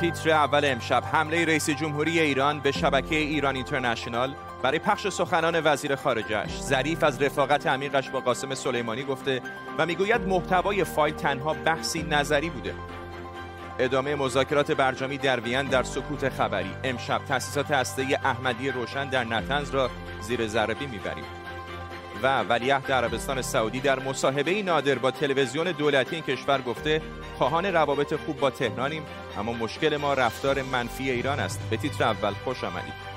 [0.00, 1.02] تیتر اول امشب.
[1.12, 7.22] حمله رئیس جمهوری ایران به شبکه ایران اینترنشنال برای پخش سخنان وزیر خارجش ظریف از
[7.22, 9.42] رفاقت عمیقش با قاسم سلیمانی گفته
[9.78, 12.74] و می‌گوید محتوای فایل تنها بحثی نظری بوده.
[13.78, 16.70] ادامه مذاکرات برجامی در وین در سکوت خبری.
[16.84, 19.90] امشب تأسیسات هسته احمدی روشن در نتنز را
[20.20, 21.24] زیر ذره می‌بریم.
[22.22, 27.02] و ولیعهد عربستان سعودی در مصاحبه نادر با تلویزیون دولتی این کشور گفته
[27.38, 29.02] خواهان روابط خوب با تهرانیم
[29.38, 31.60] اما مشکل ما رفتار منفی ایران است.
[31.70, 33.07] به تیتر اول خوش آمدید.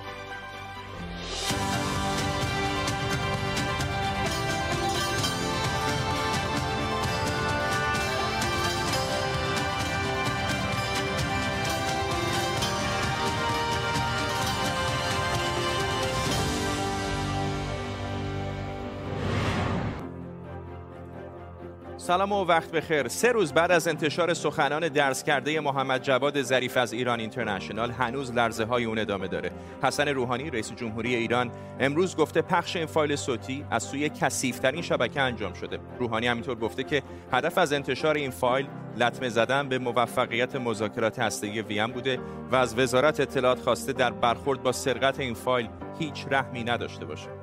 [22.11, 23.07] سلام و وقت بخیر.
[23.07, 28.31] سه روز بعد از انتشار سخنان درس کرده محمد جواد ظریف از ایران اینترنشنال هنوز
[28.31, 29.51] لرزه های اون ادامه داره.
[29.84, 35.21] حسن روحانی رئیس جمهوری ایران امروز گفته پخش این فایل صوتی از سوی کثیف‌ترین شبکه
[35.21, 35.79] انجام شده.
[35.99, 38.67] روحانی همینطور گفته که هدف از انتشار این فایل
[38.98, 42.20] لطمه زدن به موفقیت مذاکرات هسته‌ای ویم بوده
[42.51, 47.40] و از وزارت اطلاعات خواسته در برخورد با سرقت این فایل هیچ رحمی نداشته باشه.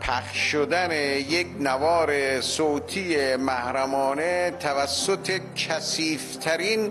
[0.00, 6.90] پخش شدن یک نوار صوتی محرمانه توسط کسیفترین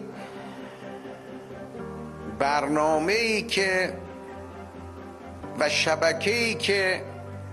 [2.39, 3.93] برنامه ای که
[5.59, 7.01] و شبکه ای که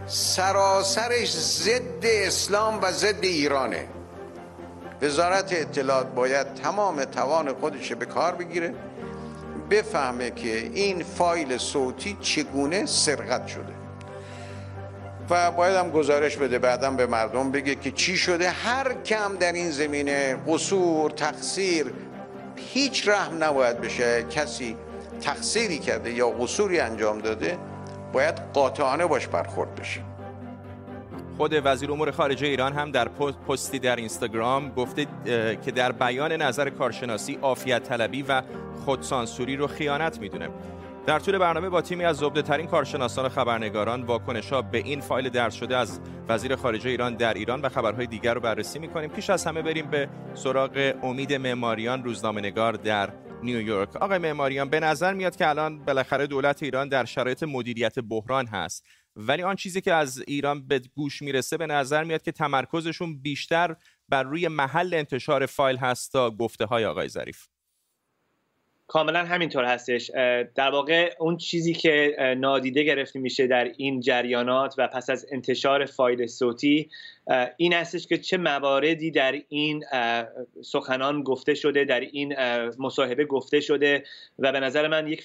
[0.06, 3.88] سراسرش ضد اسلام و ضد ایرانه.
[5.02, 8.74] وزارت اطلاعات باید تمام توان خودش به کار بگیره
[9.70, 13.73] بفهمه که این فایل صوتی چگونه سرقت شده.
[15.30, 18.50] و باید هم گزارش بده بعدا به مردم بگه که چی شده.
[18.50, 21.86] هر کم در این زمینه قصور تقصیر
[22.56, 24.22] هیچ رحم نباید بشه.
[24.22, 24.76] کسی
[25.20, 27.58] تقصیری کرده یا قصوری انجام داده
[28.12, 30.00] باید قاطعانه باش برخورد بشه.
[31.36, 33.08] خود وزیر امور خارجه ایران هم در
[33.48, 35.06] پستی در اینستاگرام گفته
[35.64, 38.42] که در بیان نظر کارشناسی عافیت طلبی و
[38.84, 40.48] خودسانسوری رو خیانت می‌دونه.
[41.06, 45.00] در طول برنامه با تیمی از زبده ترین کارشناسان و خبرنگاران واکنش ها به این
[45.00, 49.10] فایل درس شده از وزیر خارجه ایران در ایران و خبرهای دیگر رو بررسی می‌کنیم.
[49.10, 53.12] پیش از همه بریم به سراغ امید معماریان روزنامه نگار در
[53.42, 58.46] نیویورک آقای معماریان به نظر میاد که الان بالاخره دولت ایران در شرایط مدیریت بحران
[58.46, 63.22] هست ولی آن چیزی که از ایران به گوش می‌رسه به نظر میاد که تمرکزشون
[63.22, 63.76] بیشتر
[64.08, 67.46] بر روی محل انتشار فایل هست تا گفته های آقای ظریف.
[68.86, 70.10] کاملا همینطور هستش.
[70.54, 75.84] در واقع اون چیزی که نادیده گرفته میشه در این جریانات و پس از انتشار
[75.84, 76.90] فایل صوتی
[77.56, 79.84] این هستش که چه مواردی در این
[80.62, 82.34] سخنان گفته شده در این
[82.78, 84.04] مصاحبه گفته شده
[84.38, 85.22] و به نظر من یک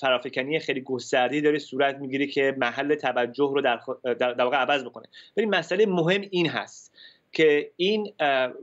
[0.00, 3.80] فرافکنی خیلی گستردی داره صورت می‌گیره که محل توجه رو در,
[4.14, 5.06] در واقع عوض بکنه.
[5.36, 6.94] ولی مسئله مهم این هست
[7.32, 8.12] که این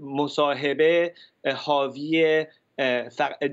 [0.01, 1.13] مصاحبه
[1.55, 2.45] حاوی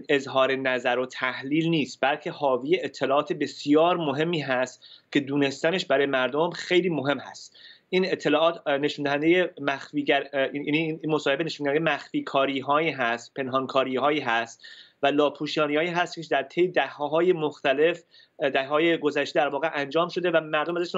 [0.09, 6.51] اظهار نظر و تحلیل نیست بلکه حاوی اطلاعات بسیار مهمی هست که دونستنش برای مردم
[6.51, 7.57] خیلی مهم هست.
[7.91, 13.97] این اطلاعات نشون دهنده مخفیگر این مصاحبه نشون دهنده مخفی کاری هایی هست پنهان کاری
[13.97, 14.67] هایی هست
[15.03, 18.03] و لاپوشانی هایی هست که در طی دهه مختلف
[18.39, 20.93] دهه گذشته در واقع انجام شده و مردم ازش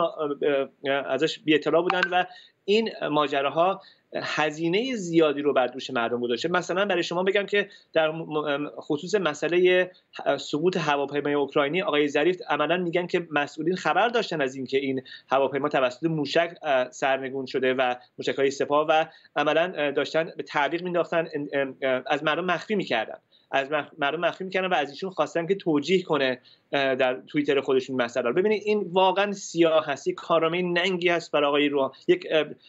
[1.06, 2.25] ازش بی اطلاع بودن و
[2.70, 3.81] این ماجراها
[4.14, 6.48] هزینه زیادی رو بر دوش مردم گذاشته.
[6.48, 8.12] مثلا برای شما بگم که در
[8.81, 9.91] خصوص مسئله
[10.38, 15.69] سقوط هواپیمای اوکراینی آقای ظریف عملا میگن که مسئولین خبر داشتن از اینکه این هواپیما
[15.69, 16.54] توسط موشک
[16.91, 19.06] سرنگون شده و موشک های سپاه و
[19.37, 21.28] عملا داشتن به تعویق مینداختن
[22.06, 23.19] از مردم مخفی می‌کردن.
[23.50, 26.41] از مردم مخفی می‌کنن و از ایشون خواستن که توجیه کنه
[26.72, 31.47] در توییتر خودشون مسئله رو ببینید این واقعا سیاه هست یک کارامه ننگی هست برای
[31.47, 32.26] آقای روحانی یک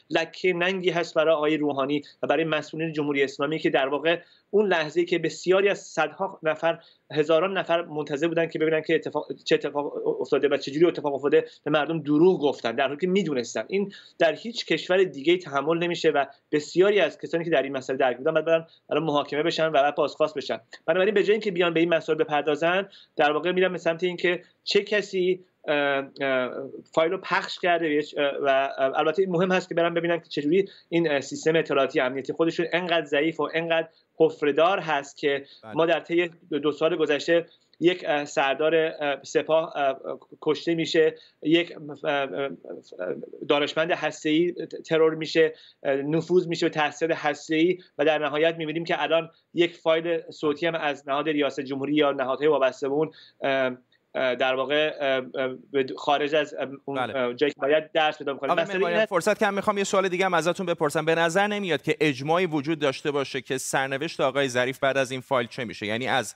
[0.10, 4.20] لکه ننگی هست برای آقای روحانی و برای مسئولین جمهوری اسلامی که در واقع
[4.50, 6.80] اون لحظه که بسیاری از صدها نفر
[7.12, 11.46] هزاران نفر منتظر بودن که ببینن که اتفاق چه اتفاق افتاده و چجوری اتفاق افتاده
[11.64, 13.64] به مردم دروغ گفتن در حالی که می‌دونستن.
[13.68, 17.98] این در هیچ کشور دیگه تحمل نمیشه و بسیاری از کسانی که در این مسئله
[17.98, 20.60] درگیر بودن بعد برن محاکمه بشن و بعد بازخواست بشن.
[20.86, 24.44] بنابراین به جای اینکه بیان به این مسائل بپردازن در واقع میرن به سمت اینکه
[24.64, 25.46] چه کسی
[26.94, 28.02] فایل رو پخش کرده
[28.44, 33.06] و البته مهم هست که برم ببینن که چجوری این سیستم اطلاعاتی امنیتی خودشون انقدر
[33.06, 35.74] ضعیف و انقدر حفردار هست که بله.
[35.74, 37.46] ما در طی دو سال گذشته
[37.82, 39.74] یک سردار سپاه
[40.42, 41.16] کشته میشه.
[41.42, 41.76] یک
[43.50, 44.54] دانشمند هسته‌ای
[44.86, 50.32] ترور میشه نفوذ میشه به تحصیل هسته‌ای و در نهایت می‌بینیم که الان یک فایل
[50.32, 53.12] صوتی هم از نهاد ریاست جمهوری یا نهادهای وابسته به اون
[54.14, 55.22] در واقع
[55.98, 56.56] خارج از
[56.86, 57.34] اون بله.
[57.34, 61.06] جایی که باید درس پیدا کنه فرصت کم می‌خوام یه سوال دیگه هم ازتون بپرسم.
[61.06, 65.22] به نظر نمیاد که اجماعی وجود داشته باشه که سرنوشت آقای ظریف بعد از این
[65.22, 66.36] فایل چه میشه؟ یعنی از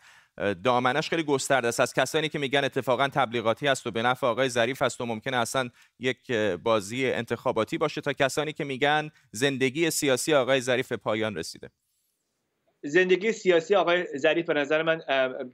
[0.63, 1.79] دامنش خیلی گسترده است.
[1.79, 5.37] از کسانی که میگن اتفاقا تبلیغاتی است و به نفع آقای ظریف است و ممکنه
[5.37, 6.31] اصلا یک
[6.63, 11.69] بازی انتخاباتی باشه تا کسانی که میگن زندگی سیاسی آقای ظریف پایان رسیده.
[12.83, 15.01] زندگی سیاسی آقای ظریف به نظر من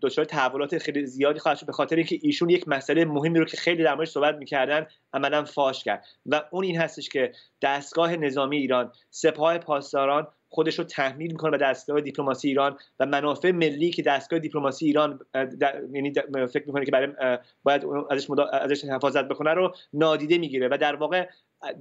[0.02, 3.58] دچار تحولات خیلی زیادی خواهد شد به خاطر اینکه ایشون یک مسئله مهمی رو که
[3.58, 6.06] خیلی در موردش صحبت می‌کردن عملا فاش کرد.
[6.26, 7.32] و اون این هستش که
[7.62, 13.52] دستگاه نظامی ایران سپاه پاسداران خودش رو تحمیل می‌کنه به دستگاه دیپلماسی ایران و منافع
[13.52, 15.20] ملی که دستگاه دیپلماسی ایران
[15.94, 16.14] یعنی
[16.54, 21.30] فکر می‌کنه که برای باید ازش, ازش حفاظت بکنه رو نادیده می‌گیره و در واقع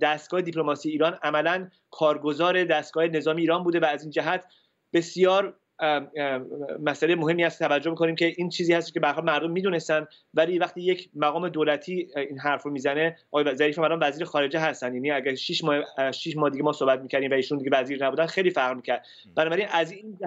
[0.00, 4.44] دستگاه دیپلماسی ایران عملا کارگزار دستگاه نظامی ایران بوده و از این جهت
[4.92, 5.59] بسیار
[6.80, 10.80] مسئله مهمی است توجه می‌کنیم که این چیزی هست که به مردم می‌دونستن ولی وقتی
[10.80, 14.94] یک مقام دولتی این حرف رو می‌زنه آقای ظریف الان وزیر خارجه هستن.
[14.94, 18.26] یعنی اگر 6 ماه 6 ماه دیگه ما صحبت می‌کردیم و ایشون دیگه وزیر نبودن
[18.26, 19.06] خیلی فرق می‌کرد.
[19.36, 20.18] بنابراین از این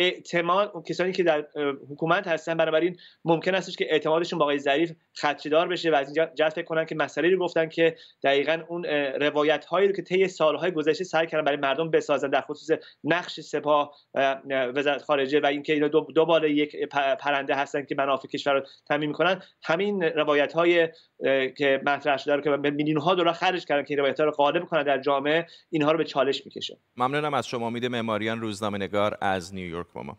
[0.00, 1.46] اعتماد کسانی که در
[1.90, 6.30] حکومت هستن بنابراین ممکن است که اعتمادشون با آقای ظریف خدشه‌دار بشه و از اینجا
[6.34, 8.84] جذب کنن که مسئله رو گفتن که دقیقا اون
[9.20, 13.40] روایت هایی رو که طی سالهای گذشته سعی کردن برای مردم بسازن در خصوص نقش
[13.40, 13.94] سپاه
[14.48, 16.76] وزارت خارجه و اینکه اینا دو, دو یک
[17.20, 19.42] پرنده هستن که منافع کشور رو تامین می‌کنن.
[19.62, 20.88] همین روایت های
[21.56, 24.32] که مطرح شده رو که میلیون ها دلار خرج کردن که این روایت ها رو
[24.32, 26.78] غالب کنن در جامعه اینها رو به چالش می‌کشه.
[26.96, 27.66] ممنونم از شما.
[27.66, 29.89] امید معماریان روزنامه نگار از نیویورک.
[29.92, 30.18] با ما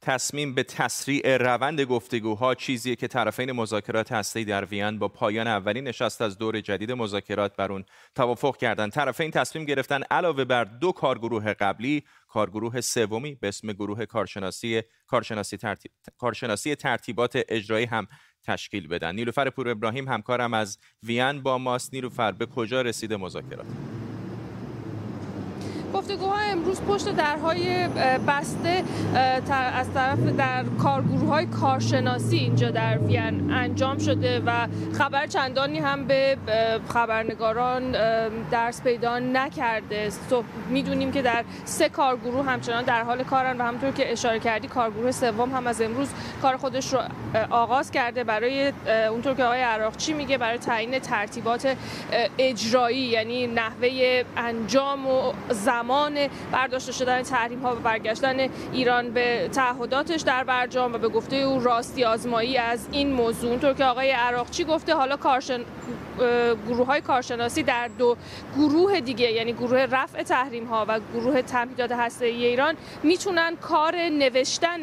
[0.00, 5.88] تصمیم به تسریع روند گفتگوها چیزیه که طرفین مذاکرات هسته‌ای در وین با پایان اولین
[5.88, 8.92] نشست از دور جدید مذاکرات بر اون توافق کردند.
[8.92, 15.56] طرفین تصمیم گرفتن علاوه بر دو کارگروه قبلی، کارگروه سومی به اسم گروه کارشناسی کارشناسی,
[15.56, 18.08] ترتیب، کارشناسی ترتیبات اجرایی هم
[18.44, 19.14] تشکیل بدن.
[19.14, 21.94] نیلوفر پور ابراهیم همکارم از وین با ماست.
[21.94, 23.66] نیلوفر به کجا رسیده مذاکرات؟
[25.94, 27.88] گفتگوها امروز پشت درهای
[28.28, 28.82] بسته
[29.74, 36.06] از طرف در کارگروه های کارشناسی اینجا در وین انجام شده و خبر چندانی هم
[36.06, 36.36] به
[36.88, 37.92] خبرنگاران
[38.50, 40.10] درس پیدا نکرده.
[40.68, 45.10] می‌دونیم که در سه کارگروه همچنان در حال کارن و همونطور که اشاره کردی کارگروه
[45.10, 46.08] سوم هم از امروز
[46.42, 47.00] کار خودش رو
[47.50, 48.24] آغاز کرده.
[48.24, 48.72] برای
[49.10, 51.76] اونطور که آقای عراقچی میگه برای تعیین ترتیبات
[52.38, 55.77] اجرایی یعنی نحوه انجام و زمان
[56.52, 61.60] برداشته شدن تحریم ها و برگشتن ایران به تعهداتش در برجام و به گفته او
[61.60, 63.50] راستی آزمایی از این موضوع.
[63.50, 65.60] اونطور که آقای عراقچی گفته؟ حالا کارشن
[66.68, 68.16] گروه های کارشناسی در دو
[68.56, 74.80] گروه دیگه یعنی گروه رفع تحریم ها و گروه تمهیدات هسته ایران می‌تونن کار نوشتن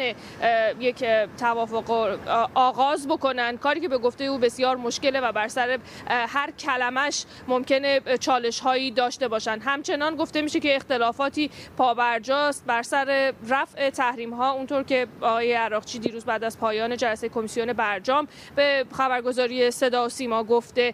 [0.79, 1.05] یک
[1.39, 2.17] توافق
[2.53, 3.57] آغاز بکنن.
[3.57, 8.91] کاری که به گفته او بسیار مشکله و بر سر هر کلمش ممکنه چالش هایی
[8.91, 9.59] داشته باشن.
[9.59, 15.99] همچنان گفته میشه که اختلافاتی پابرجاست بر سر رفع تحریم ها اونطور که آقای عراقچی
[15.99, 20.93] دیروز بعد از پایان جلسه کمیسیون برجام به خبرگزاری صدا و سیما گفته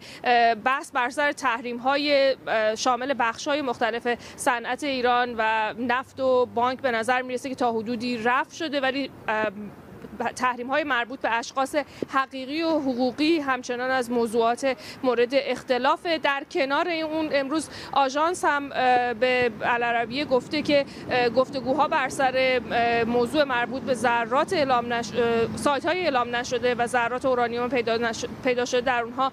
[0.63, 2.35] بحث بر سر تحریم های
[2.77, 7.71] شامل بخش های مختلف صنعت ایران و نفت و بانک به نظر می‌رسه که تا
[7.71, 9.11] حدودی رفع شده ولی
[10.23, 11.75] تحریم های مربوط به اشخاص
[12.13, 16.05] حقیقی و حقوقی همچنان از موضوعات مورد اختلاف.
[16.05, 18.69] در کنار اون امروز آژانس هم
[19.19, 20.85] به العربیه گفته که
[21.35, 22.61] گفتگوها بر سر
[23.07, 25.11] موضوع مربوط به ذرات اعلام نش...
[25.55, 28.25] سایت های اعلام نشده و ذرات اورانیوم پیدا, نش...
[28.43, 29.31] پیدا شده در اونها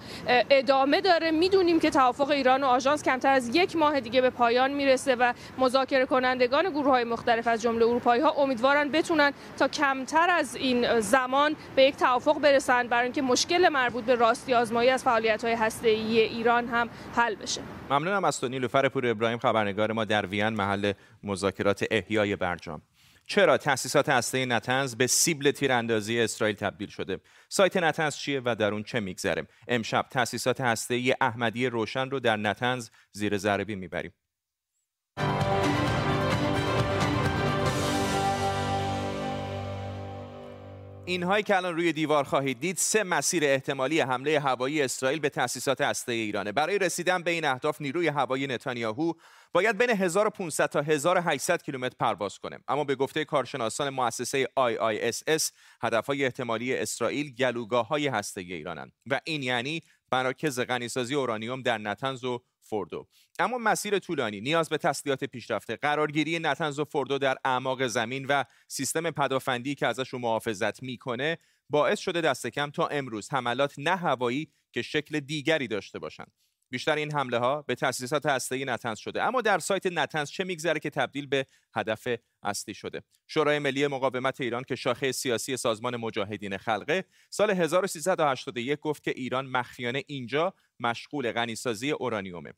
[0.50, 1.30] ادامه داره.
[1.30, 5.32] می‌دونیم که توافق ایران و آژانس کمتر از یک ماه دیگه به پایان می‌رسه و
[5.58, 10.77] مذاکره کنندگان گروه های مختلف از جمله اروپایی ها امیدوارن بتونن تا کمتر از این
[11.00, 15.54] زمان به یک توافق برسند برای اینکه مشکل مربوط به راستی آزمایی از فعالیت های
[15.54, 17.60] هسته ای ایران هم حل بشه.
[17.90, 20.92] ممنونم از تو نیلوفر پور ابراهیم خبرنگار ما در وین محل
[21.22, 22.82] مذاکرات احیای برجام.
[23.26, 28.72] چرا تأسیسات هسته نتنز به سیبل تیراندازی اسرائیل تبدیل شده؟ سایت نتنز چیه و در
[28.72, 34.12] اون چه میگذره؟ امشب تأسیسات هسته احمدی روشن رو در نتنز زیر ذره می‌بریم.
[41.08, 45.80] اینهایی که الان روی دیوار خواهید دید سه مسیر احتمالی حمله هوایی اسرائیل به تأسیسات
[45.80, 46.52] هسته ایرانه.
[46.52, 49.12] برای رسیدن به این اهداف نیروی هوایی نتانیاهو
[49.52, 52.58] باید بین 1500 تا 1800 کیلومتر پرواز کنه.
[52.68, 55.50] اما به گفته کارشناسان مؤسسه IISS
[55.82, 58.92] هدفهای احتمالی اسرائیل گلوگاه های هسته ایرانند.
[59.10, 63.08] و این یعنی مراکز غنیسازی اورانیوم در نتنز و فوردو.
[63.38, 68.44] اما مسیر طولانی نیاز به تسلیحات پیشرفته قرارگیری نتنز و فوردو در اعماق زمین و
[68.68, 71.38] سیستم پدافندی که ازش محافظت می‌کنه
[71.70, 76.32] باعث شده دست کم تا امروز حملات نه هوایی که شکل دیگری داشته باشند.
[76.70, 79.22] بیشتر این حمله ها به تاسیسات هسته‌ای نتنز شده.
[79.22, 82.08] اما در سایت نتنز چه میگذره که تبدیل به هدف
[82.42, 89.02] اصلی شده؟ شورای ملی مقاومت ایران که شاخه سیاسی سازمان مجاهدین خلقه سال 1381 گفت
[89.02, 92.52] که ایران مخفیانه اینجا مشغول غنیسازی اورانیومه.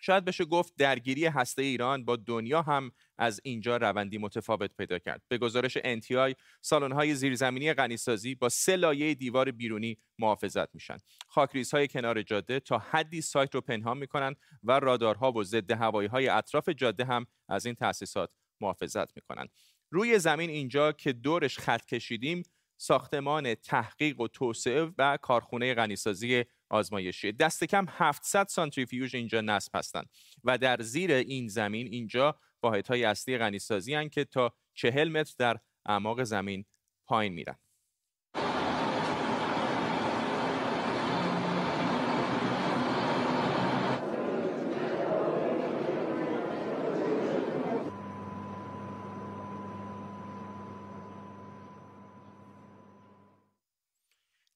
[0.00, 5.22] شاید بشه گفت درگیری هسته ایران با دنیا هم از اینجا روندی متفاوت پیدا کرد.
[5.28, 10.96] به گزارش NTI سالن‌های زیرزمینی غنیسازی با سه لایه دیوار بیرونی محافظت میشن.
[11.28, 16.28] خاکریزهای کنار جاده تا حدی سایت رو پنهان می‌کنن و رادارها و ضد هوایی های
[16.28, 19.48] اطراف جاده هم از این تأسیسات محافظت می‌کنن.
[19.90, 22.42] روی زمین اینجا که دورش خط کشیدیم
[22.80, 27.32] ساختمان تحقیق و توسعه و کارخونه غنیسازی آزمایشی.
[27.32, 30.10] دست کم 700 سانتریفیوژ اینجا نصب هستند
[30.44, 36.22] و در زیر این زمین اینجا واحدهای اصلی غنیسازی که تا 40 متر در اعماق
[36.22, 36.64] زمین
[37.06, 37.56] پایین میرن.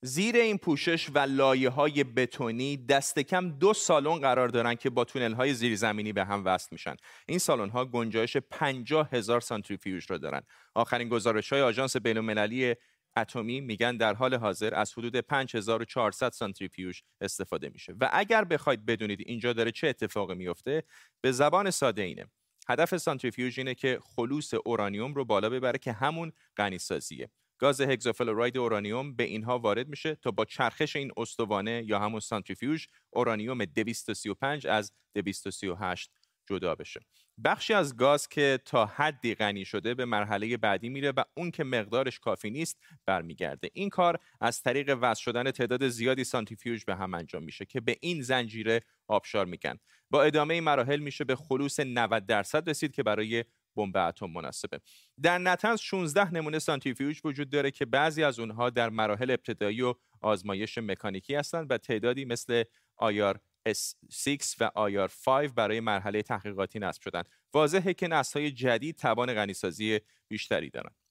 [0.05, 5.05] زیر این پوشش و لایه های بتونی دست کم دو سالن قرار دارن که با
[5.05, 6.97] تونل های زیرزمینی به هم وصل میشن.
[7.27, 10.43] این سالن ها گنجایش 50 هزار سانتریفیوژ را دارن.
[10.75, 12.75] آخرین گزارش های آژانس بین المللی
[13.17, 17.95] اتمی میگن در حال حاضر از حدود 5400 سانتریفیوژ استفاده میشه.
[18.01, 20.83] و اگر بخواید بدونید اینجا داره چه اتفاقی میفته
[21.21, 22.27] به زبان ساده اینه.
[22.69, 27.31] هدف سانتریفیوژ اینه که خلوص اورانیوم رو بالا ببره که همون غنی سازیه
[27.62, 32.87] گاز هگزافلوراید اورانیوم به اینها وارد میشه تا با چرخش این استوانه یا همون سانتریفیوژ
[33.11, 36.11] اورانیوم 235 از 238
[36.47, 37.00] جدا بشه.
[37.45, 41.64] بخشی از گاز که تا حدی غنی شده به مرحله بعدی میره و اون که
[41.64, 43.71] مقدارش کافی نیست برمیگرده.
[43.73, 47.97] این کار از طریق وصل شدن تعداد زیادی سانتریفیوژ به هم انجام میشه که به
[48.00, 49.78] این زنجیره آبشار میگن.
[50.11, 53.45] با ادامه این مراحل میشه به خلوص 90 درصد رسید که برای
[53.76, 54.81] بمب اتم مناسبه.
[55.23, 59.95] در نتنز 16 نمونه سانتریفیوژ وجود داره که بعضی از اونها در مراحل ابتدایی و
[60.21, 62.64] آزمایش مکانیکی هستند و تعدادی مثل
[62.97, 67.23] آیار S6 و آیار 5 برای مرحله تحقیقاتی نصب شدن
[67.55, 71.02] واضحه که های جدید توان غنیسازی بیشتری دارند.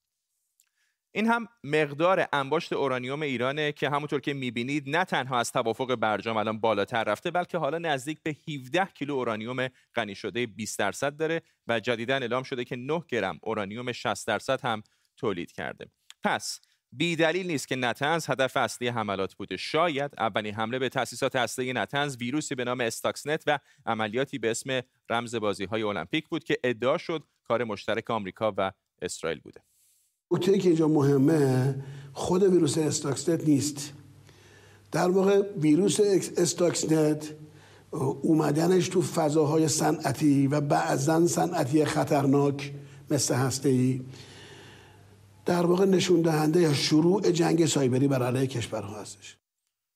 [1.13, 6.37] این هم مقدار انباشت اورانیوم ایرانه که همونطور که می‌بینید نه تنها از توافق برجام
[6.37, 11.41] الان بالاتر رفته بلکه حالا نزدیک به 17 کیلو اورانیوم غنی شده 20 درصد داره
[11.67, 14.83] و جدیدا اعلام شده که 9 گرم اورانیوم 60 درصد هم
[15.17, 15.85] تولید کرده.
[16.23, 16.59] پس
[16.91, 19.57] بی دلیل نیست که نتنز هدف اصلی حملات بوده.
[19.57, 24.81] شاید اولین حمله به تاسیسات اصلی نتنز ویروسی به نام استاکسنت و عملیاتی به اسم
[25.09, 29.70] رمز بازی های المپیک بود که ادعا شد کار مشترک آمریکا و اسرائیل بوده.
[30.31, 31.75] نکته که اینجا مهمه
[32.13, 33.93] خود ویروس استاکسنت نیست.
[34.91, 35.99] در واقع ویروس
[36.37, 37.33] استاکسنت
[38.21, 42.73] اومدنش تو فضاهای صنعتی و بعضا صنعتی خطرناک
[43.09, 44.01] مثل هسته ای
[45.45, 49.40] در واقع نشون دهنده شروع جنگ سایبری بر علیه کشورها هستش.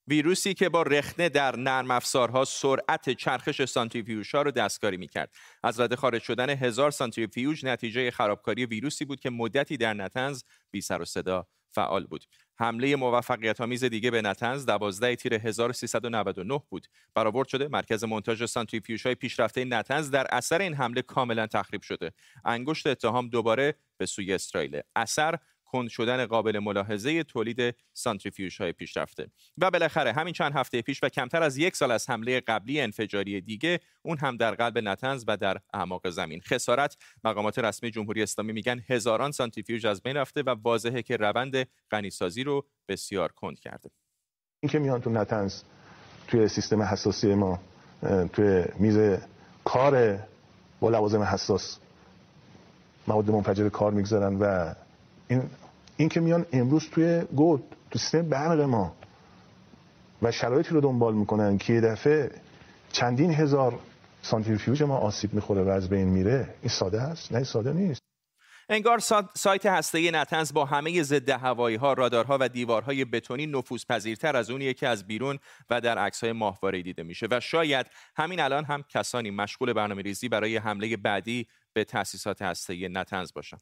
[0.07, 5.35] ویروسی که با رخنه در نرم افزارها سرعت چرخش سانتریفیوژ ها رو دستکاری می‌کرد.
[5.63, 10.81] از رده خارج شدن هزار سانتریفیوژ نتیجه خرابکاری ویروسی بود که مدتی در نتنز بی
[10.81, 12.25] سر و صدا فعال بود.
[12.57, 16.87] حمله موفقیت آمیز دیگه به نتنز 12 تیر 1399 بود.
[17.15, 22.11] برآورد شده مرکز منتاژ سانتریفیوژ های پیشرفته نتنز در اثر این حمله کاملا تخریب شده.
[22.45, 24.81] انگشت اتهام دوباره به سوی اسرائیل.
[24.95, 25.39] اثر
[25.75, 29.27] کند شدن قابل ملاحظه تولید سانتریفیوژ های پیشرفته.
[29.57, 33.41] و بالاخره همین چند هفته پیش و کمتر از یک سال از حمله قبلی انفجاری
[33.41, 36.41] دیگه اون هم در قلب نتنز و در اعماق زمین.
[36.41, 41.67] خسارت مقامات رسمی جمهوری اسلامی میگن هزاران سانتریفیوژ از بین رفته و واضحه که روند
[41.91, 43.89] غنیسازی رو بسیار کند کرده.
[44.59, 45.61] این که میان تو نتنز
[46.27, 47.59] توی سیستم حساسی ما
[48.33, 49.17] توی میز
[49.63, 50.19] کار
[50.79, 51.77] با لوازم حساس
[53.07, 54.73] مواد منفجر کار می‌گذارن و
[55.27, 55.43] این
[55.97, 58.95] این که میان امروز توی گود تو سیستم برق ما
[60.21, 62.31] و شرایطی رو دنبال می‌کنن که یه دفعه
[62.91, 63.79] چندین هزار
[64.21, 68.01] سانتریفیوژ ما آسیب می‌خوره و از بین میره این ساده است نه ساده نیست
[68.69, 68.99] انگار
[69.35, 74.73] سایت هسته نتنز با همه ضد هوایی ها، رادارها و دیوارهای بتونی نفوذپذیرتر از اونیه
[74.73, 77.85] که از بیرون و در عکس های ماهواره دیده میشه و شاید
[78.15, 83.57] همین الان هم کسانی مشغول برنامه ریزی برای حمله بعدی به تأسیسات هسته نتنز باشن.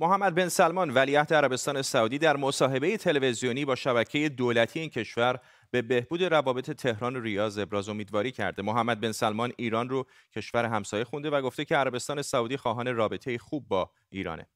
[0.00, 5.82] محمد بن سلمان ولیعهد عربستان سعودی در مصاحبه تلویزیونی با شبکه دولتی این کشور به
[5.82, 8.62] بهبود روابط تهران و ریاض ابراز امیدواری کرده.
[8.62, 13.38] محمد بن سلمان ایران رو کشور همسایه خونده و گفته که عربستان سعودی خواهان رابطه
[13.38, 14.46] خوب با ایرانه.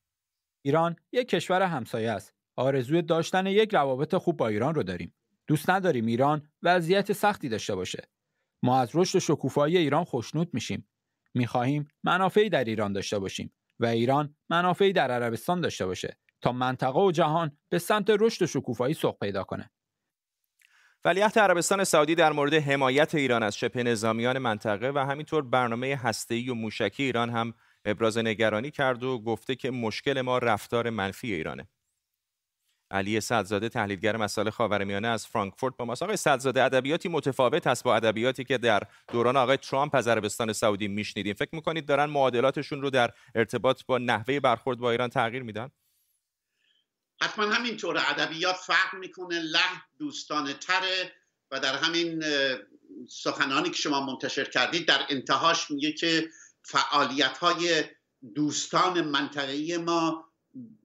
[0.62, 2.34] ایران یک کشور همسایه است.
[2.56, 5.14] آرزوی داشتن یک روابط خوب با ایران رو داریم.
[5.46, 8.08] دوست نداریم ایران وضعیت سختی داشته باشه.
[8.64, 10.88] ما از رشد شکوفایی ایران خوشنود میشیم
[11.34, 17.00] می‌خواهیم منافعی در ایران داشته باشیم و ایران منافعی در عربستان داشته باشه تا منطقه
[17.00, 19.70] و جهان به سمت رشد و شکوفایی سوق پیدا کنه
[21.04, 26.50] ولیعهد عربستان سعودی در مورد حمایت ایران از شبه نظامیان منطقه و همینطور برنامه هسته‌ای
[26.50, 27.54] و موشکی ایران هم
[27.84, 31.68] ابراز نگرانی کرد و گفته که مشکل ما رفتار منفی ایرانه.
[32.90, 36.02] علی صدزاده تحلیلگر مسائل خاورمیانه از فرانکفورت با ماست.
[36.02, 40.88] آقای صدزاده ادبیاتی متفاوت است با ادبیاتی که در دوران آقای ترامپ از عربستان سعودی
[40.88, 41.34] میشنیدیم.
[41.34, 45.70] فکر می‌کنید دارن معادلاتشون رو در ارتباط با نحوه برخورد با ایران تغییر میدن؟
[47.22, 47.96] حتما همینطور.
[48.08, 49.60] ادبیات فرق می‌کنه له
[49.98, 51.12] دوستانه تره
[51.50, 52.24] و در همین
[53.08, 56.28] سخنانی که شما منتشر کردید در انتهاش میگه که
[56.62, 57.84] فعالیت های
[58.34, 60.24] دوستان منطقه‌ای ما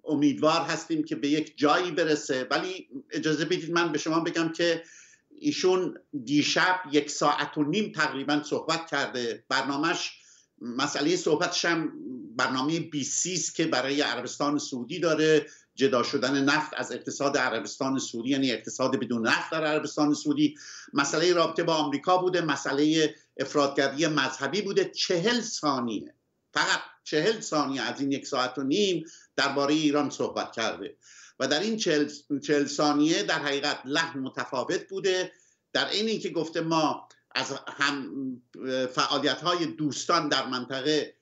[0.04, 2.48] امیدوار هستیم که به یک جایی برسه.
[2.52, 4.84] ولی اجازه بدید من به شما بگم که
[5.40, 9.44] ایشون دیشب یک ساعت و نیم تقریبا صحبت کرده.
[9.50, 10.12] برنامهش
[10.62, 11.94] مسئله صحبتش هم
[12.36, 15.46] برنامه بی است که برای عربستان سعودی داره.
[15.76, 20.56] جدا شدن نفت از اقتصاد عربستان سعودی یعنی اقتصاد بدون نفت در عربستان سعودی.
[20.94, 22.42] مسئله رابطه با آمریکا بوده.
[22.42, 24.86] مسئله افرادگردی مذهبی بوده.
[24.86, 26.14] چهل ثانیه
[26.54, 30.98] فقط چهل ثانیه از این یک ساعت و نیم درباره ایران صحبت کرده.
[31.40, 32.10] و در این چهل,
[32.44, 35.32] چهل ثانیه در حقیقت لحن متفاوت بوده.
[35.74, 38.12] در این اینکه گفته ما از هم
[38.94, 41.16] فعالیت های دوستان در منطقه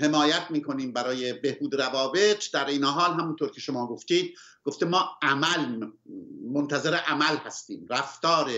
[0.00, 5.86] حمایت می‌کنیم برای بهبود روابط در این حال همونطور که شما گفتید گفته ما عمل
[6.52, 7.86] منتظر عمل هستیم.
[7.90, 8.50] رفتار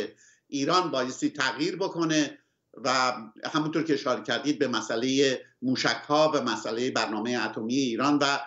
[0.49, 2.39] ایران بایستی تغییر بکنه.
[2.85, 3.13] و
[3.55, 8.39] همونطور که اشاره کردید به مسئله موشک ها و مسئله برنامه اتمی ایران و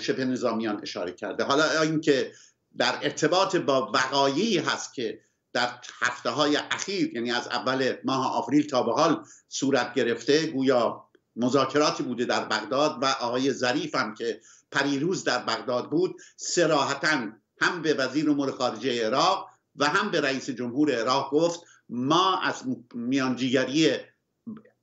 [0.00, 1.44] شبه نظامیان اشاره کرده.
[1.44, 2.32] حالا اینکه
[2.78, 5.20] در ارتباط با وقایعی هست که
[5.52, 5.68] در
[6.00, 12.02] هفته های اخیر یعنی از اول ماه آوریل تا به حال صورت گرفته گویا مذاکراتی
[12.02, 17.94] بوده در بغداد و آقای ظریف هم که پریروز در بغداد بود سراحتا هم به
[17.94, 23.96] وزیر امور خارجه عراق و هم به رئیس جمهور عراق گفت ما از میانجیگری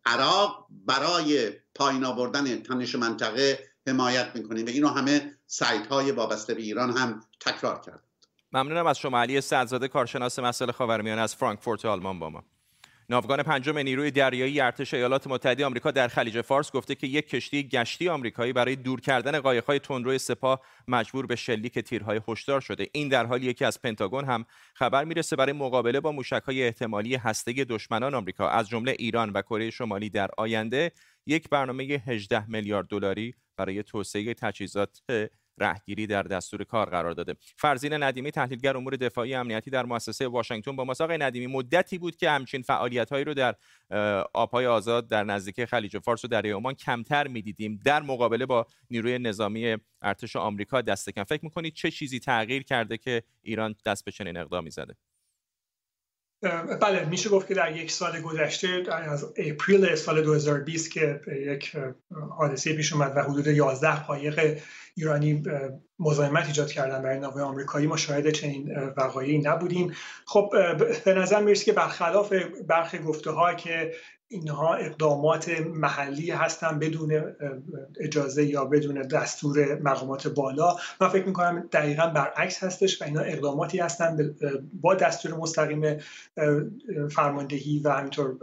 [0.06, 4.66] عراق برای پایین آوردن تنش منطقه حمایت می‌کنیم.
[4.66, 8.04] و اینو همه سایت های وابسته به ایران هم تکرار کرد
[8.52, 12.44] ممنونم از شما علی سعدزاده کارشناس مسائل خاورمیانه از فرانکفورت آلمان با ما.
[13.10, 17.64] ناوگان پنجم نیروی دریایی ارتش ایالات متحده آمریکا در خلیج فارس گفته که یک کشتی
[17.68, 22.88] گشتی آمریکایی برای دور کردن قایق‌های تندرو سپاه مجبور به شلیک تیرهای هشدار شده.
[22.92, 27.54] این در حالی که از پنتاگون هم خبر می‌رسه برای مقابله با موشک‌های احتمالی هسته
[27.54, 30.92] دشمنان آمریکا از جمله ایران و کره شمالی در آینده
[31.26, 35.02] یک برنامه 18 میلیارد دلاری برای توسعه تجهیزات
[35.58, 37.36] رهگیری در دستور کار قرار داده.
[37.58, 42.30] فرزین ندیمی تحلیلگر امور دفاعی امنیتی در مؤسسه واشنگتن با مساق ندیمی مدتی بود که
[42.30, 43.56] همچین فعالیت هایی رو در
[44.34, 47.80] آبهای آزاد در نزدیکی خلیج فارس و دریای عمان کمتر می‌دیدیم.
[47.86, 51.24] در مقابله با نیروی نظامی ارتش آمریکا دست کم.
[51.24, 54.96] فکر می‌کنید چه چیزی تغییر کرده که ایران دست به چنین اقدامی زده؟
[56.82, 61.76] بله میشه گفت که در یک سال گذشته از اپریل سال 2020 که یک
[62.38, 64.62] حادثه پیش اومد و حدود 11 قایق
[64.96, 65.44] ایرانی
[66.00, 69.94] مزاحمت ایجاد کردن برای ناوهای آمریکایی ما شاهد چنین وقایعی نبودیم.
[70.26, 70.54] خب
[71.06, 72.34] به نظر می‌رسه که برخلاف
[72.68, 73.94] برخی گفته ها که
[74.28, 77.36] اینها اقدامات محلی هستن بدون
[78.00, 80.76] اجازه یا بدون دستور مقامات بالا.
[81.02, 84.36] من فکر می‌کنم دقیقا برعکس هستش و اینا اقداماتی هستن
[84.82, 85.98] با دستور مستقیم
[87.12, 88.36] فرماندهی و همینطور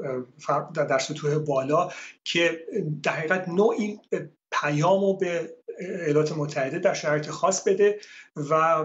[0.74, 1.88] در سطوح بالا
[2.24, 2.60] که
[3.02, 4.00] در حقیقت نوعی
[4.52, 7.98] پیام رو به ایالات متحده در شرایط خاص بده
[8.36, 8.84] و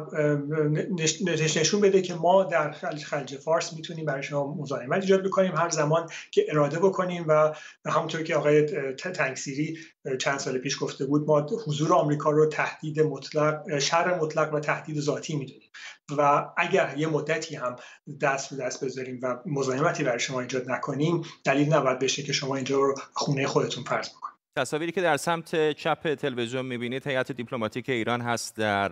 [1.56, 5.56] نشون بده که ما در خلیج فارس می‌تونیم برای شما مزاحمت ایجاد بکنیم.
[5.56, 8.62] هر زمان که اراده بکنیم و همونطور که آقای
[8.93, 9.78] تنگسیری
[10.19, 15.00] چند سال پیش گفته بود ما حضور آمریکا رو تهدید مطلق شر مطلق و تهدید
[15.00, 15.71] ذاتی می‌دونیم.
[16.17, 17.76] و اگر یه مدتی هم
[18.21, 22.56] دست به دست بذاریم و مزاحمتی برای شما ایجاد نکنیم دلیل نباید بشه که شما
[22.56, 24.37] اینجا رو خونه خودتون فرض بکنید.
[24.58, 28.91] تصاویری که در سمت چپ تلویزیون می‌بینید هیئت دیپلماتیک ایران هست در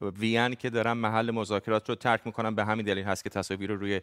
[0.00, 2.54] وین که دارن محل مذاکرات رو ترک می‌کنن.
[2.54, 4.00] به همین دلیل هست که تصاویر رو روی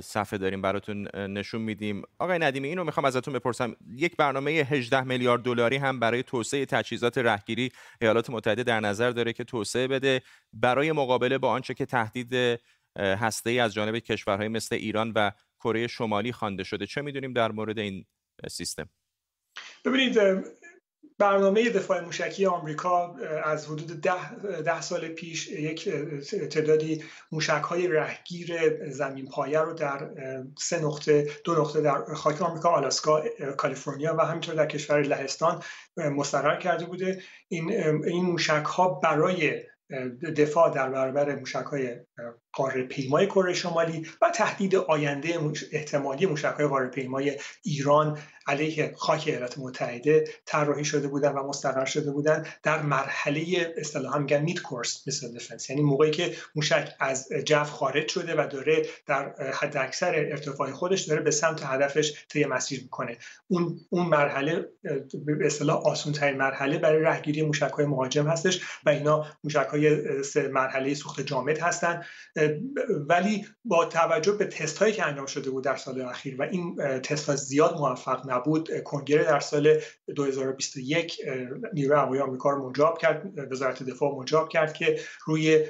[0.00, 2.02] صفحه داریم براتون نشون میدیم.
[2.18, 3.76] آقای ندیمی این رو می‌خوام ازتون بپرسم.
[3.96, 9.32] یک برنامه 18 میلیارد دلاری هم برای توسعه تجهیزات رهگیری ایالات متحده در نظر داره
[9.32, 10.22] که توسعه بده
[10.52, 12.60] برای مقابله با آنچه که تهدید
[12.98, 16.86] هسته ای از جانب کشورهای مثل ایران و کره شمالی خوانده شده.
[16.86, 18.04] چه می‌دونیم در مورد این
[18.50, 18.88] سیستم؟
[19.84, 20.18] ببینید
[21.18, 25.88] برنامه دفاع موشکی آمریکا از حدود ده, ده سال پیش یک
[26.50, 30.10] تعدادی موشک های رهگیر زمین پایه رو در
[30.58, 33.22] سه نقطه دو نقطه در خاک آمریکا آلاسکا
[33.56, 35.62] کالیفرنیا و همینطور در کشور لهستان
[35.96, 37.22] مستقر کرده بوده.
[37.48, 37.70] این
[38.04, 39.62] این موشک ها برای
[40.36, 41.96] دفاع در برابر موشک های
[42.52, 45.38] قاره پیمای کره شمالی و تهدید آینده
[45.72, 51.84] احتمالی موشک های قاره پیمای ایران علیه خاک ایالات متحده طراحی شده بودن و مستقر
[51.84, 57.28] شده بودن در مرحله اصطلاحا میگن میت کورس مثل دفنس یعنی موقعی که موشک از
[57.44, 62.44] جو خارج شده و داره در حد اکثر ارتفاع خودش داره به سمت هدفش طی
[62.44, 63.18] مسیر می‌کنه.
[63.48, 64.68] اون اون مرحله
[65.26, 69.83] به اصطلاح آسون ترین مرحله برای رهگیری موشک های مهاجم هستش و اینا موشک های
[70.52, 72.02] مرحله سوخت جامد هستن
[73.08, 76.76] ولی با توجه به تست هایی که انجام شده بود در سال اخیر و این
[76.98, 79.80] تست ها زیاد موفق نبود کنگره در سال
[80.16, 81.16] 2021
[81.72, 85.64] نیروی هوایی آمریکا رو مجاب کرد وزارت دفاع مجاب کرد که روی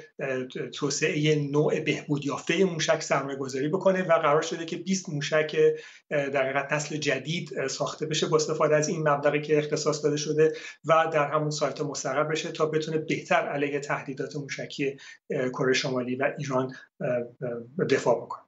[0.73, 5.57] توسعه نوع بهبود یافته موشک سرمایه گذاری بکنه و قرار شده که 20 موشک
[6.09, 10.53] در نسل جدید ساخته بشه با استفاده از این مبلغی که اختصاص داده شده
[10.85, 14.97] و در همون سایت مستقر بشه تا بتونه بهتر علیه تهدیدات موشکی
[15.29, 16.73] کره شمالی و ایران
[17.89, 18.45] دفاع بکنه.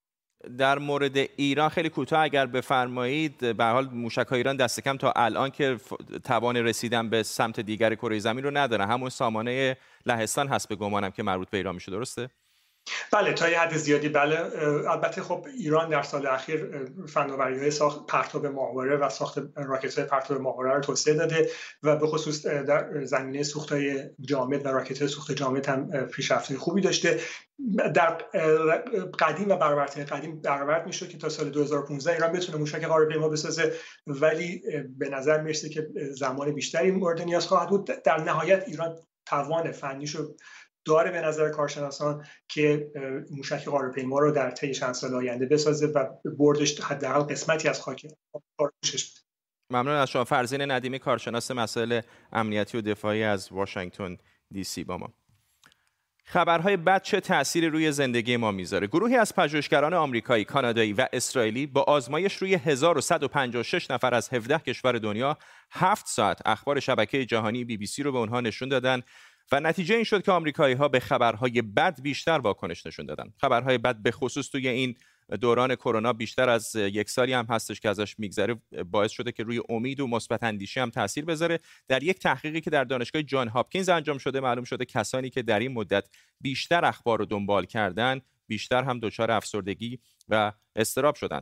[0.57, 5.49] در مورد ایران خیلی کوتاه اگر بفرمایید به حال موشک ایران دست کم تا الان
[5.49, 5.77] که
[6.23, 11.11] توان رسیدن به سمت دیگر کره زمین رو نداره همون سامانه لهستان هست به گمانم
[11.11, 12.29] که مربوط به ایران میشه درسته؟
[13.11, 14.09] بله تا یه حد زیادی.
[14.09, 14.39] بله
[14.89, 20.07] البته خب ایران در سال اخیر فناوری های ساخت پرتاب ماهواره و ساخت راکت های
[20.07, 21.49] پرتاب ماهواره رو توسعه داده
[21.83, 26.55] و به خصوص در زمینه سوخت های جامد و راکت های سوخت جامد هم پیشرفت
[26.55, 27.19] خوبی داشته.
[27.95, 28.09] در
[29.19, 33.73] قدیم و برآورده قدیم برآورد می‌شد که تا سال 2015 ایران بتونه موشک پیما بسازه
[34.07, 34.61] ولی
[34.97, 38.03] به نظر می‌رسه که زمان بیشتری مورد نیاز خواهد بود.
[38.03, 38.95] در نهایت ایران
[39.25, 40.35] توان فنیشو
[40.87, 42.91] داره به نظر کارشناسان که
[43.31, 46.05] موشک قاره‌پیما رو در طی چند سال آینده بسازه و
[46.37, 48.07] بردش حداقل قسمتی از خاک
[49.71, 50.23] ممنون از شما.
[50.23, 54.17] فرزین ندیمی کارشناس مسائل امنیتی و دفاعی از واشنگتن
[54.51, 55.13] دی سی با ما.
[56.29, 61.67] خبرهای بد چه تأثیری روی زندگی ما می‌ذاره؟ گروهی از پژوهشگران آمریکایی، کانادایی و اسرائیلی
[61.67, 65.37] با آزمایش روی 1156 نفر از 17 کشور دنیا
[65.71, 66.41] 7 ساعت.
[66.45, 69.01] اخبار شبکه جهانی بی بی سی رو به اونها نشون دادن.
[69.51, 73.33] و نتیجه این شد که آمریکایی ها به خبرهای بد بیشتر واکنش نشون دادن.
[73.37, 74.95] خبرهای بد به خصوص توی این
[75.41, 78.55] دوران کرونا بیشتر از یک سالی هم هستش که ازش میگذره
[78.91, 81.59] باعث شده که روی امید و مثبت اندیشی هم تاثیر بذاره.
[81.87, 85.59] در یک تحقیقی که در دانشگاه جان هاپکینز انجام شده معلوم شده کسانی که در
[85.59, 86.07] این مدت
[86.41, 91.41] بیشتر اخبار رو دنبال کردن بیشتر هم دچار افسردگی و استراب شدن.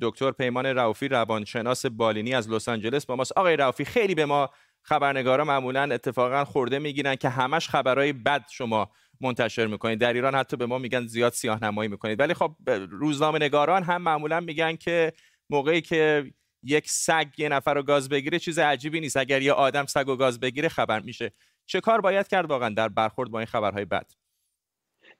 [0.00, 3.32] دکتر پیمان رافی روانشناس بالینی از لس آنجلس با ماست.
[3.32, 4.50] آقای رافی خیلی به ما
[4.86, 9.98] خبرنگارا معمولا اتفاقا خورده می‌گیرن که همش خبرهای بد شما منتشر می‌کنید.
[9.98, 12.20] در ایران حتی به ما میگن زیاد سیاه نمایی می‌کنید.
[12.20, 12.56] ولی خب
[12.90, 15.12] روزنامه نگاران هم معمولا میگن که
[15.50, 19.16] موقعی که یک سگ یه نفر رو گاز بگیره چیز عجیبی نیست.
[19.16, 21.32] اگر یه آدم سگ و گاز بگیره خبر میشه.
[21.66, 24.23] چه کار باید کرد واقعا در برخورد با این خبرهای بد؟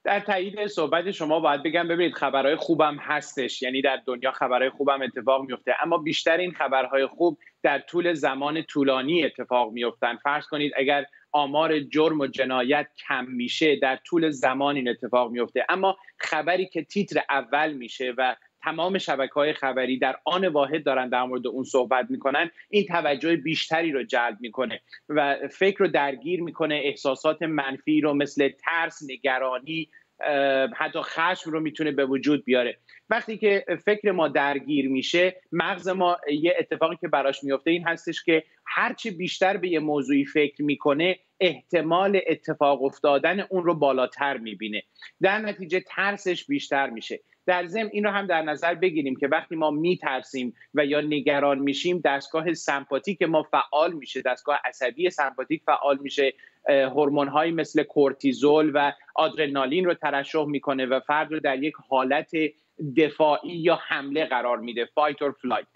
[0.05, 3.63] در تایید صحبت شما باید بگم ببینید خبرهای خوبم هستش.
[3.63, 5.75] یعنی در دنیا خبرهای خوبم اتفاق میفته.
[5.83, 10.17] اما بیشتر این خبرهای خوب در طول زمان طولانی اتفاق میفتن.
[10.17, 15.67] فرض کنید اگر آمار جرم و جنایت کم میشه در طول زمان این اتفاق میفته.
[15.69, 21.09] اما خبری که تیتر اول میشه و تمام شبکه های خبری در آن واحد دارن
[21.09, 26.43] در مورد اون صحبت می‌کنن این توجه بیشتری رو جلب می‌کنه و فکر رو درگیر
[26.43, 29.89] می‌کنه احساسات منفی رو مثل ترس نگرانی
[30.77, 32.79] حتی خشم رو می‌تونه به وجود بیاره.
[33.11, 38.25] وقتی که فکر ما درگیر میشه مغز ما یه اتفاقی که براش میفته این هستش
[38.25, 44.83] که هرچی بیشتر به یه موضوعی فکر می‌کنه احتمال اتفاق افتادن اون رو بالاتر می‌بینه.
[45.23, 47.21] در نتیجه ترسش بیشتر میشه.
[47.47, 51.59] در ضمن این رو هم در نظر بگیریم که وقتی ما میترسیم و یا نگران
[51.59, 54.23] میشیم دستگاه سمپاتیک ما فعال میشه.
[54.23, 56.33] دستگاه عصبی سمپاتیک فعال میشه.
[56.69, 62.31] هورمون هایی مثل کورتیزول و آدرنالین رو ترشح می‌کنه و فرد رو در یک حالت
[62.97, 64.85] دفاعی یا حمله قرار میده.
[64.85, 65.67] fight or flight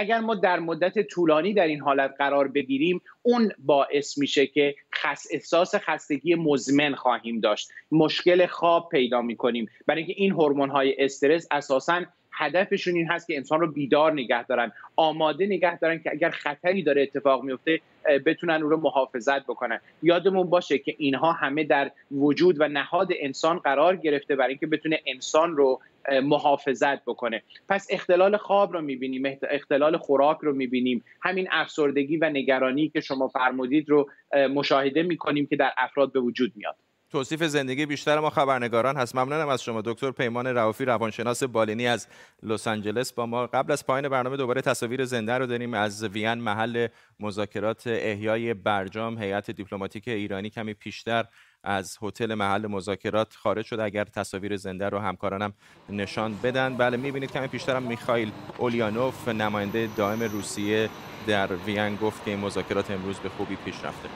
[0.00, 5.26] اگر ما در مدت طولانی در این حالت قرار بگیریم اون باعث میشه که خس
[5.30, 7.70] احساس خستگی مزمن خواهیم داشت.
[7.92, 9.68] مشکل خواب پیدا می‌کنیم.
[9.86, 12.04] برای اینکه این هورمون های استرس اساسا
[12.38, 16.82] هدفشون این هست که انسان رو بیدار نگه دارن آماده نگه دارن که اگر خطری
[16.82, 17.80] داره اتفاق میفته
[18.26, 19.80] بتونن او رو محافظت بکنن.
[20.02, 25.00] یادمون باشه که اینها همه در وجود و نهاد انسان قرار گرفته برای اینکه بتونه
[25.06, 25.80] انسان رو
[26.22, 27.42] محافظت بکنه.
[27.68, 31.04] پس اختلال خواب رو می‌بینیم اختلال خوراک رو می‌بینیم.
[31.22, 34.10] همین افسردگی و نگرانی که شما فرمودید رو
[34.54, 36.76] مشاهده می‌کنیم که در افراد به وجود میاد.
[37.10, 39.16] توصیف زندگی بیشتر ما خبرنگاران هست.
[39.16, 39.80] ممنونم از شما.
[39.80, 42.06] دکتر پیمان روافی روانشناس بالینی از
[42.42, 43.46] لس آنجلس با ما.
[43.46, 46.88] قبل از پایان برنامه دوباره تصاویر زنده رو داریم از وین محل
[47.20, 49.18] مذاکرات احیای برجام.
[49.18, 51.24] هیئت دیپلماتیک ایرانی کمی پیشتر
[51.64, 55.52] از هتل محل مذاکرات خارج شده اگر تصاویر زنده رو همکارانم
[55.88, 56.76] نشان بدن.
[56.76, 60.90] بله می‌بینید کمی پیشترم میخائیل اولیانوف نماینده دائم روسیه
[61.26, 64.08] در وین گفت که این مذاکرات امروز به خوبی پیش رفته.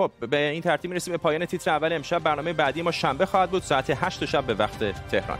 [0.00, 2.18] خب به این ترتیب می‌رسیم به پایان تیتر اول امشب.
[2.18, 3.62] برنامه بعدی ما شنبه خواهد بود.
[3.62, 5.38] ساعت 8 شب به وقت تهران.